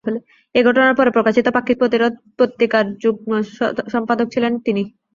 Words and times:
এই 0.55 0.63
ঘটনার 0.67 0.97
পরে 0.97 1.09
প্রকাশিত 1.11 1.45
পাক্ষিক 1.55 1.77
'প্রতিরোধ' 1.79 2.19
পত্রিকার 2.39 2.85
যুগ্ম 3.03 3.29
সম্পাদক 3.93 4.27
ছিলেন 4.33 4.53
তিনি। 4.65 4.83